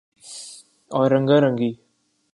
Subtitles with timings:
[0.91, 1.71] اور رنگا رنگی